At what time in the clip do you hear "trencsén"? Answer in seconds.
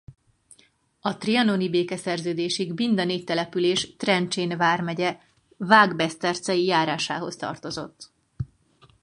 3.95-4.57